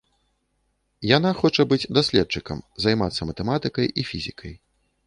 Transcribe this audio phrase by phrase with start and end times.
[1.17, 4.53] Яна хоча быць даследчыкам, займацца матэматыкай і фізікай.